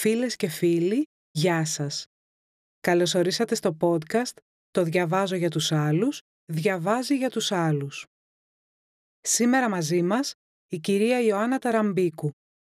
[0.00, 2.04] Φίλες και φίλοι, γεια σας.
[2.80, 4.32] Καλωσορίσατε στο podcast
[4.70, 6.20] «Το διαβάζω για τους άλλους,
[6.52, 8.06] διαβάζει για τους άλλους».
[9.20, 10.32] Σήμερα μαζί μας
[10.68, 12.30] η κυρία Ιωάννα Ταραμπίκου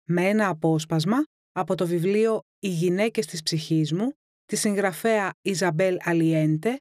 [0.09, 4.11] με ένα απόσπασμα από το βιβλίο «Οι γυναίκες της ψυχής μου»
[4.46, 6.78] τη συγγραφέα Ιζαμπέλ Αλιέντε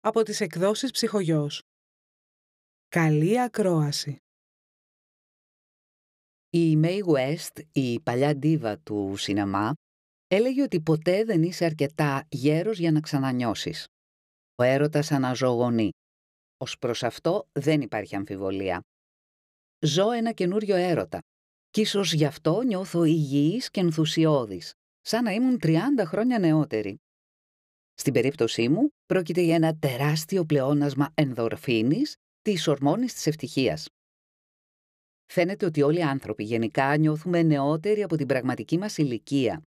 [0.00, 1.62] από τις εκδόσεις Ψυχογιός.
[2.88, 4.16] Καλή ακρόαση!
[6.54, 9.72] Η May West, η παλιά ντίβα του σινεμά,
[10.34, 13.86] έλεγε ότι ποτέ δεν είσαι αρκετά γέρος για να ξανανιώσεις.
[14.54, 15.90] Ο έρωτας αναζωογονεί.
[16.56, 18.80] Ως προς αυτό δεν υπάρχει αμφιβολία.
[19.86, 21.18] Ζω ένα καινούριο έρωτα.
[21.70, 26.96] Κι ίσως γι' αυτό νιώθω υγιής και ενθουσιώδης, σαν να ήμουν 30 χρόνια νεότερη.
[27.94, 33.86] Στην περίπτωσή μου, πρόκειται για ένα τεράστιο πλεόνασμα ενδορφίνης, της ορμόνης της ευτυχίας.
[35.32, 39.62] Φαίνεται ότι όλοι οι άνθρωποι γενικά νιώθουμε νεότεροι από την πραγματική μας ηλικία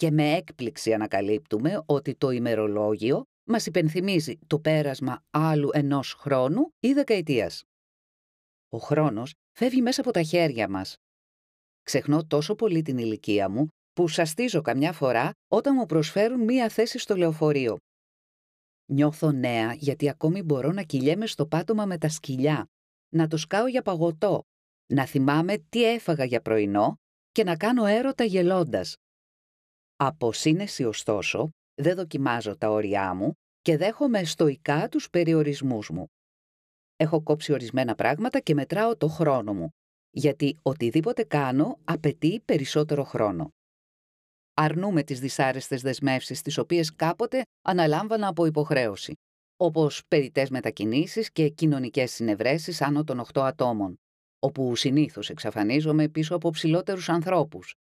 [0.00, 6.92] και με έκπληξη ανακαλύπτουμε ότι το ημερολόγιο μας υπενθυμίζει το πέρασμα άλλου ενός χρόνου ή
[6.92, 7.62] δεκαετίας.
[8.68, 10.94] Ο χρόνος φεύγει μέσα από τα χέρια μας.
[11.82, 16.98] Ξεχνώ τόσο πολύ την ηλικία μου που σαστίζω καμιά φορά όταν μου προσφέρουν μία θέση
[16.98, 17.76] στο λεωφορείο.
[18.92, 22.66] Νιώθω νέα γιατί ακόμη μπορώ να κυλιέμαι στο πάτωμα με τα σκυλιά,
[23.14, 24.42] να το σκάω για παγωτό,
[24.92, 26.94] να θυμάμαι τι έφαγα για πρωινό
[27.32, 28.94] και να κάνω έρωτα γελώντας.
[30.02, 36.06] Από σύνεση ωστόσο, δεν δοκιμάζω τα όρια μου και δέχομαι στοικά τους περιορισμούς μου.
[36.96, 39.70] Έχω κόψει ορισμένα πράγματα και μετράω το χρόνο μου,
[40.10, 43.48] γιατί οτιδήποτε κάνω απαιτεί περισσότερο χρόνο.
[44.54, 49.14] Αρνούμε τις δυσάρεστες δεσμεύσεις τις οποίες κάποτε αναλάμβανα από υποχρέωση,
[49.56, 53.96] όπως περιττές μετακινήσεις και κοινωνικές συνευρέσεις άνω των 8 ατόμων,
[54.38, 57.74] όπου συνήθως εξαφανίζομαι πίσω από ψηλότερους ανθρώπους.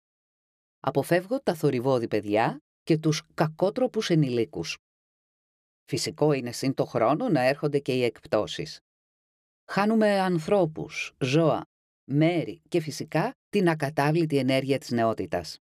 [0.89, 4.77] Αποφεύγω τα θορυβόδη παιδιά και τους κακότροπους ενηλίκους.
[5.85, 8.79] Φυσικό είναι σύν το χρόνο να έρχονται και οι εκπτώσεις.
[9.71, 11.63] Χάνουμε ανθρώπους, ζώα,
[12.11, 15.59] μέρη και φυσικά την ακατάβλητη ενέργεια της νεότητας.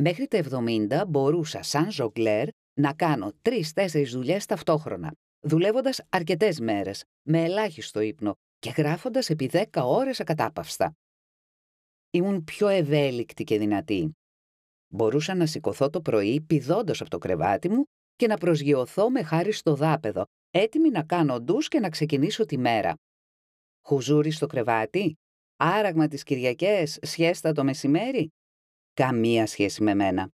[0.00, 2.48] Μέχρι τα 70 μπορούσα σαν ζογκλέρ
[2.80, 9.84] να κάνω τρεις-τέσσερις δουλειές ταυτόχρονα, δουλεύοντας αρκετές μέρες, με ελάχιστο ύπνο και γράφοντας επί 10
[9.84, 10.92] ώρες ακατάπαυστα.
[12.14, 14.12] Ήμουν πιο ευέλικτη και δυνατή.
[14.88, 17.84] Μπορούσα να σηκωθώ το πρωί πηδώντας από το κρεβάτι μου
[18.16, 22.58] και να προσγειωθώ με χάρη στο δάπεδο, έτοιμη να κάνω ντους και να ξεκινήσω τη
[22.58, 22.94] μέρα.
[23.86, 25.14] Χουζούρι στο κρεβάτι,
[25.56, 28.28] άραγμα τις Κυριακές, σχέστα το μεσημέρι;
[28.92, 30.30] Καμία σχέση με μένα.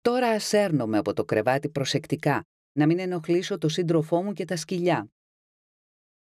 [0.00, 2.42] Τώρα ασέρνομαι από το κρεβάτι προσεκτικά,
[2.72, 5.08] να μην ενοχλήσω το σύντροφό μου και τα σκυλιά.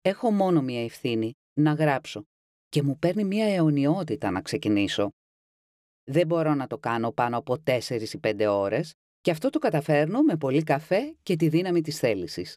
[0.01, 2.25] Έχω μόνο μία ευθύνη, να γράψω,
[2.73, 5.09] και μου παίρνει μία αιωνιότητα να ξεκινήσω.
[6.05, 7.81] Δεν μπορώ να το κάνω πάνω από 4
[8.13, 12.57] ή 5 ώρες και αυτό το καταφέρνω με πολύ καφέ και τη δύναμη της θέλησης.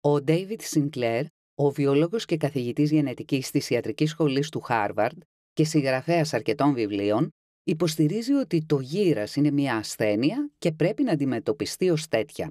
[0.00, 1.24] Ο David Sinclair,
[1.54, 5.22] ο βιολόγος και καθηγητής γενετικής της Ιατρικής Σχολής του Χάρβαρντ
[5.52, 7.30] και συγγραφέας αρκετών βιβλίων,
[7.62, 12.50] υποστηρίζει ότι το γύρας είναι μια ασθένεια και πρέπει να αντιμετωπιστεί ως τέτοια.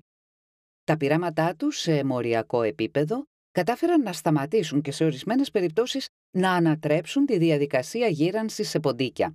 [0.83, 3.25] Τα πειράματά του σε μοριακό επίπεδο
[3.55, 6.07] κατάφεραν να σταματήσουν και σε ορισμένες περιπτώσεις
[6.37, 9.33] να ανατρέψουν τη διαδικασία γύρανσης σε ποντίκια.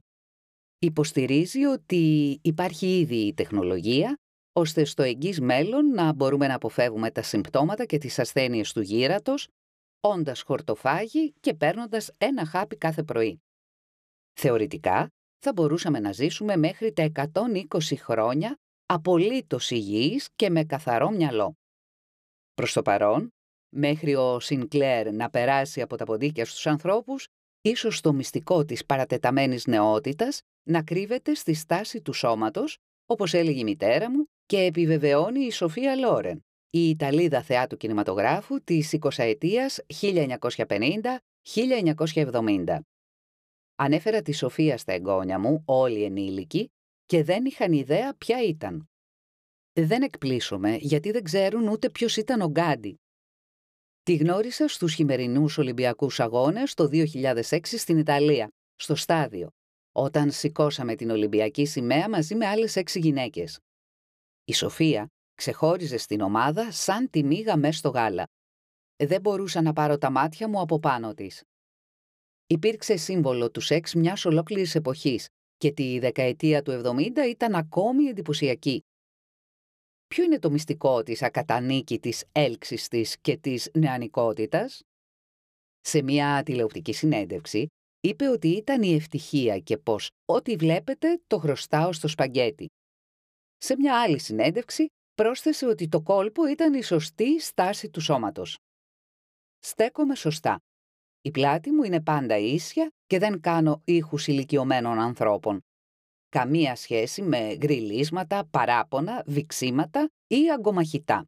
[0.79, 4.15] Υποστηρίζει ότι υπάρχει ήδη η τεχνολογία,
[4.53, 9.49] ώστε στο εγγύς μέλλον να μπορούμε να αποφεύγουμε τα συμπτώματα και τις ασθένειες του γύρατος,
[10.01, 13.41] όντας χορτοφάγοι και παίρνοντας ένα χάπι κάθε πρωί.
[14.41, 15.09] Θεωρητικά,
[15.39, 18.57] θα μπορούσαμε να ζήσουμε μέχρι τα 120 χρόνια
[18.87, 21.55] απολύτως υγιείς και με καθαρό μυαλό.
[22.55, 23.31] Προς το παρόν,
[23.71, 27.27] μέχρι ο Σινκλέρ να περάσει από τα ποντίκια στους ανθρώπους,
[27.61, 32.77] ίσως το μυστικό της παρατεταμένης νεότητας να κρύβεται στη στάση του σώματος,
[33.07, 38.97] όπως έλεγε η μητέρα μου και επιβεβαιώνει η Σοφία Λόρεν, η Ιταλίδα θεάτου κινηματογράφου της
[39.01, 42.79] 20 ετίας 1950-1970.
[43.75, 46.71] Ανέφερα τη Σοφία στα εγγόνια μου, όλοι ενήλικοι,
[47.07, 48.89] και δεν είχαν ιδέα ποια ήταν.
[49.73, 53.01] Δεν εκπλήσουμε γιατί δεν ξέρουν ούτε ποιος ήταν ο Γκάντι,
[54.11, 59.49] Τη γνώρισα στους χειμερινούς Ολυμπιακούς Αγώνες το 2006 στην Ιταλία, στο στάδιο,
[59.93, 63.59] όταν σηκώσαμε την Ολυμπιακή σημαία μαζί με άλλες έξι γυναίκες.
[64.45, 68.27] Η Σοφία ξεχώριζε στην ομάδα σαν τη μύγα μέσα στο γάλα.
[68.97, 71.43] Δεν μπορούσα να πάρω τα μάτια μου από πάνω της.
[72.47, 78.85] Υπήρξε σύμβολο τους σεξ μιας ολόκληρης εποχής και τη δεκαετία του 70 ήταν ακόμη εντυπωσιακή.
[80.15, 84.83] Ποιο είναι το μυστικό της ακατανίκητης έλξης της και της νεανικότητας;
[85.81, 87.67] Σε μια τηλεοπτική συνέντευξη,
[88.01, 92.67] είπε ότι ήταν η ευτυχία και πως ό,τι βλέπετε το χρωστάω στο σπαγκέτι.
[93.57, 98.59] Σε μια άλλη συνέντευξη πρόσθεσε ότι το κόλπο ήταν η σωστή στάση του σώματος.
[99.59, 100.59] Στέκομαι σωστά.
[101.21, 105.61] Η πλάτη μου είναι πάντα ίσια και δεν κάνω ήχους ηλικιωμένων ανθρώπων.
[106.31, 111.25] Καμία σχέση με γριλίσματα, παράπονα, βυξίματα ή αγκομαχητά.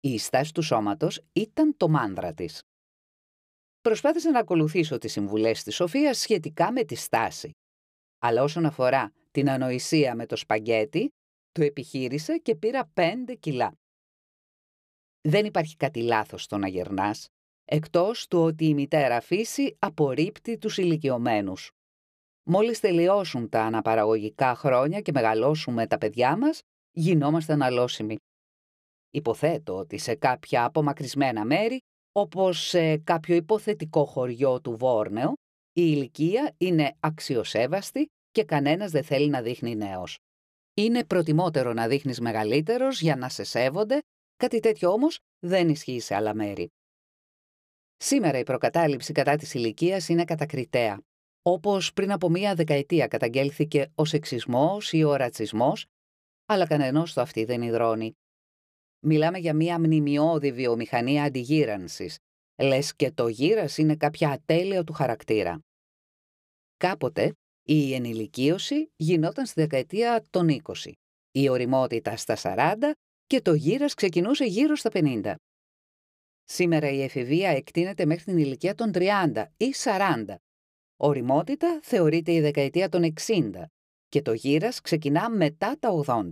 [0.00, 2.60] Η στάση του σώματος ήταν το μάνδρα της.
[3.80, 7.50] Προσπάθησα να ακολουθήσω τις συμβουλές της Σοφίας σχετικά με τη στάση.
[8.18, 11.08] Αλλά όσον αφορά την ανοησία με το σπαγκέτι,
[11.52, 13.74] το επιχείρησα και πήρα 5 κιλά.
[15.28, 17.28] Δεν υπάρχει κάτι λάθος στο να γερνάς,
[17.64, 21.70] εκτός του ότι η μητέρα φύση απορρίπτει τους ηλικιωμένους.
[22.44, 26.60] Μόλις τελειώσουν τα αναπαραγωγικά χρόνια και μεγαλώσουμε τα παιδιά μας,
[26.90, 28.16] γινόμαστε αναλώσιμοι.
[29.10, 31.78] Υποθέτω ότι σε κάποια απομακρυσμένα μέρη,
[32.12, 35.28] όπως σε κάποιο υποθετικό χωριό του Βόρνεο,
[35.72, 40.18] η ηλικία είναι αξιοσέβαστη και κανένας δεν θέλει να δείχνει νέος.
[40.74, 43.98] Είναι προτιμότερο να δείχνεις μεγαλύτερος για να σε σέβονται,
[44.36, 46.68] κάτι τέτοιο όμως δεν ισχύει σε άλλα μέρη.
[47.96, 51.00] Σήμερα η προκατάληψη κατά της ηλικίας είναι κατακριτέα.
[51.42, 55.86] Όπως πριν από μία δεκαετία καταγγέλθηκε ο σεξισμός ή ο ρατσισμός,
[56.46, 58.12] αλλά κανενός το αυτή δεν υδρώνει.
[59.06, 62.18] Μιλάμε για μία μνημειώδη βιομηχανία αντιγύρανσης,
[62.62, 65.60] λες και το γύρας είναι κάποια ατέλεια του χαρακτήρα.
[66.76, 67.34] Κάποτε
[67.66, 70.92] η ενηλικίωση γινόταν στη δεκαετία των 20,
[71.30, 72.92] η οριμότητα στα 40
[73.26, 75.34] και το γύρας ξεκινούσε γύρω στα 50.
[76.44, 80.34] Σήμερα η εφηβεία εκτείνεται μέχρι την ηλικία των 30 ή 40.
[81.02, 83.50] Οριμότητα θεωρείται η δεκαετία των 60
[84.08, 86.28] και το γύρας ξεκινά μετά τα 80.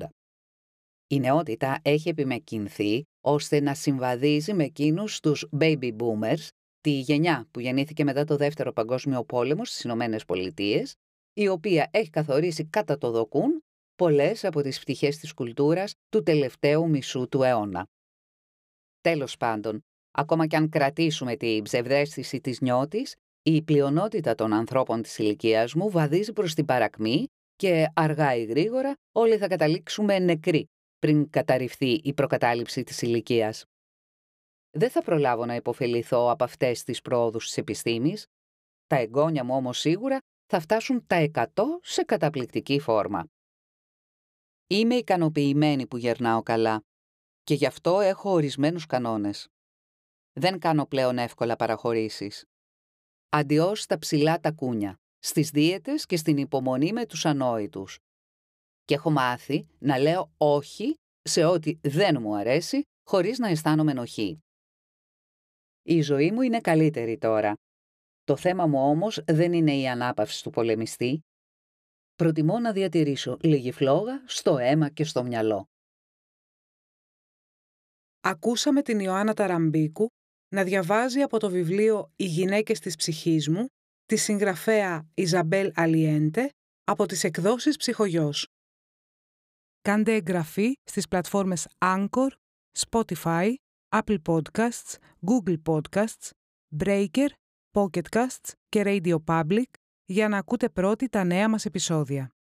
[1.06, 6.48] Η νεότητα έχει επιμεκκυνθεί ώστε να συμβαδίζει με εκείνους τους baby boomers,
[6.80, 10.94] τη γενιά που γεννήθηκε μετά το Δεύτερο Παγκόσμιο Πόλεμο στις Ηνωμένες Πολιτείες
[11.32, 13.62] η οποία έχει καθορίσει κατά το δοκούν
[13.96, 17.86] πολλές από τις πτυχές της κουλτούρας του τελευταίου μισού του αιώνα.
[19.00, 19.80] Τέλος πάντων,
[20.10, 23.14] ακόμα κι αν κρατήσουμε την ψευδέστηση της νιώτης,
[23.50, 28.94] η πλειονότητα των ανθρώπων της ηλικίας μου βαδίζει προς την παρακμή και αργά ή γρήγορα
[29.12, 30.66] όλοι θα καταλήξουμε νεκροί
[30.98, 33.64] πριν καταρριφθεί η προκατάληψη της ηλικίας.
[34.70, 38.26] Δεν θα προλάβω να υποφεληθώ από αυτές τις πρόοδους της επιστήμης.
[38.86, 41.44] Τα εγγόνια μου όμως σίγουρα θα φτάσουν τα 100
[41.82, 43.24] σε καταπληκτική φόρμα.
[44.66, 46.80] Είμαι ικανοποιημένη που γερνάω καλά
[47.42, 49.48] και γι' αυτό έχω ορισμένους κανόνες.
[50.32, 52.44] Δεν κάνω πλέον εύκολα παραχωρήσεις.
[53.28, 57.98] Αντιώς στα ψηλά τα κούνια, στις δίαιτες και στην υπομονή με τους ανόητους.
[58.84, 64.38] Και έχω μάθει να λέω όχι σε ό,τι δεν μου αρέσει, χωρίς να αισθάνομαι ενοχή.
[65.82, 67.54] Η ζωή μου είναι καλύτερη τώρα
[68.28, 71.20] το θέμα μου όμως δεν είναι η ανάπαυση του πολεμιστή.
[72.14, 75.64] Προτιμώ να διατηρήσω λίγη φλόγα στο αίμα και στο μυαλό.
[78.20, 80.08] Ακούσαμε την Ιωάννα Ταραμπίκου
[80.48, 83.66] να διαβάζει από το βιβλίο «Οι γυναίκες της ψυχής μου»
[84.04, 86.50] τη συγγραφέα Ιζαμπέλ Αλιέντε
[86.84, 88.46] από τις εκδόσεις Ψυχογιός.
[89.80, 92.28] Κάντε εγγραφή στις πλατφόρμες Anchor,
[92.78, 93.54] Spotify,
[93.88, 94.94] Apple Podcasts,
[95.26, 96.30] Google Podcasts,
[96.78, 97.28] Breaker
[97.72, 99.70] Pocketcasts και Radio Public
[100.04, 102.37] για να ακούτε πρώτοι τα νέα μας επεισόδια.